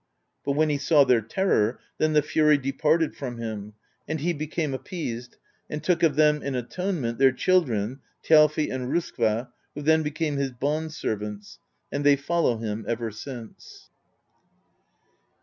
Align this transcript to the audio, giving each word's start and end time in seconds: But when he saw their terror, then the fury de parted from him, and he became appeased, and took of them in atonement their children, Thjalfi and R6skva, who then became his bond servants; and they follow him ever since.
But 0.43 0.53
when 0.53 0.69
he 0.71 0.79
saw 0.79 1.03
their 1.03 1.21
terror, 1.21 1.77
then 1.99 2.13
the 2.13 2.23
fury 2.23 2.57
de 2.57 2.71
parted 2.71 3.15
from 3.15 3.37
him, 3.37 3.73
and 4.07 4.19
he 4.19 4.33
became 4.33 4.73
appeased, 4.73 5.37
and 5.69 5.83
took 5.83 6.01
of 6.01 6.15
them 6.15 6.41
in 6.41 6.55
atonement 6.55 7.19
their 7.19 7.31
children, 7.31 7.99
Thjalfi 8.27 8.71
and 8.73 8.91
R6skva, 8.91 9.49
who 9.75 9.83
then 9.83 10.01
became 10.01 10.37
his 10.37 10.53
bond 10.53 10.91
servants; 10.91 11.59
and 11.91 12.03
they 12.03 12.15
follow 12.15 12.57
him 12.57 12.83
ever 12.87 13.11
since. 13.11 13.91